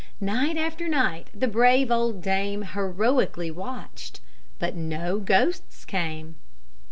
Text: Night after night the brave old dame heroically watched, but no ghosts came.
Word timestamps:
Night 0.19 0.57
after 0.57 0.87
night 0.89 1.29
the 1.31 1.47
brave 1.47 1.91
old 1.91 2.23
dame 2.23 2.63
heroically 2.63 3.51
watched, 3.51 4.19
but 4.57 4.73
no 4.75 5.19
ghosts 5.19 5.85
came. 5.85 6.37